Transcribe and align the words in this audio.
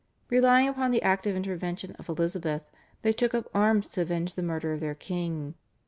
Relying 0.31 0.67
upon 0.67 0.89
the 0.89 1.03
active 1.03 1.35
intervention 1.35 1.91
of 1.99 2.09
Elizabeth 2.09 2.63
they 3.03 3.13
took 3.13 3.35
up 3.35 3.47
arms 3.53 3.87
to 3.89 4.01
avenge 4.01 4.33
the 4.33 4.41
murder 4.41 4.73
of 4.73 4.79
their 4.79 4.95
king. 4.95 5.53